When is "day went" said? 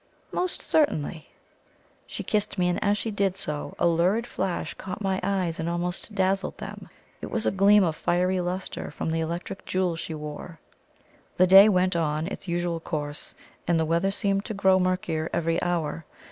11.45-11.95